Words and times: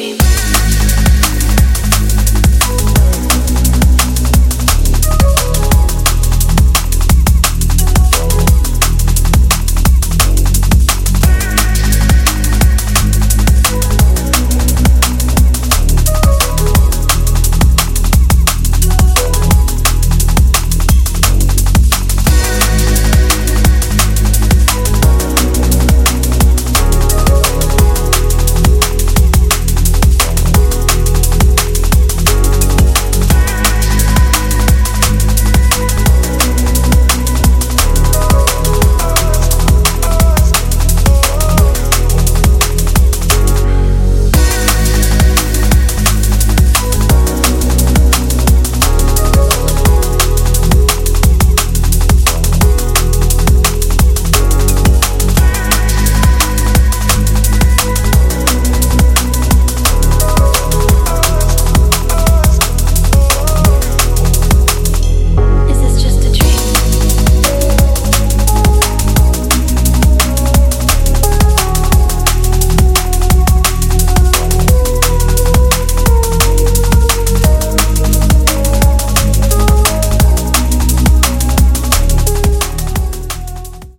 dream. 0.00 0.29